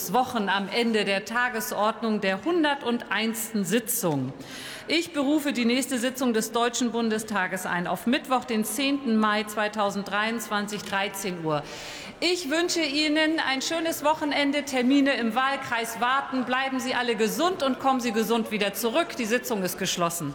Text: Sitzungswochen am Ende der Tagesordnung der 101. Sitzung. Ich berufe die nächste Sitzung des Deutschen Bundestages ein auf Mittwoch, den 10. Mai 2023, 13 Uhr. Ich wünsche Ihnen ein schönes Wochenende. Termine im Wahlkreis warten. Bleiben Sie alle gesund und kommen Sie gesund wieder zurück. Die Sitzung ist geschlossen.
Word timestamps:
Sitzungswochen 0.00 0.48
am 0.48 0.68
Ende 0.68 1.04
der 1.04 1.26
Tagesordnung 1.26 2.22
der 2.22 2.36
101. 2.36 3.50
Sitzung. 3.62 4.32
Ich 4.88 5.12
berufe 5.12 5.52
die 5.52 5.66
nächste 5.66 5.98
Sitzung 5.98 6.32
des 6.32 6.52
Deutschen 6.52 6.90
Bundestages 6.90 7.66
ein 7.66 7.86
auf 7.86 8.06
Mittwoch, 8.06 8.46
den 8.46 8.64
10. 8.64 9.18
Mai 9.18 9.44
2023, 9.44 10.82
13 10.82 11.44
Uhr. 11.44 11.62
Ich 12.20 12.50
wünsche 12.50 12.80
Ihnen 12.80 13.40
ein 13.46 13.60
schönes 13.60 14.02
Wochenende. 14.02 14.64
Termine 14.64 15.12
im 15.14 15.34
Wahlkreis 15.34 16.00
warten. 16.00 16.44
Bleiben 16.44 16.80
Sie 16.80 16.94
alle 16.94 17.14
gesund 17.14 17.62
und 17.62 17.78
kommen 17.78 18.00
Sie 18.00 18.12
gesund 18.12 18.50
wieder 18.50 18.72
zurück. 18.72 19.16
Die 19.18 19.26
Sitzung 19.26 19.62
ist 19.62 19.78
geschlossen. 19.78 20.34